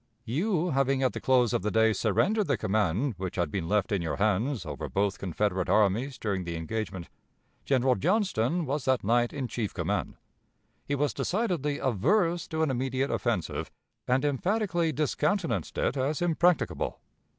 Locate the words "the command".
2.47-3.13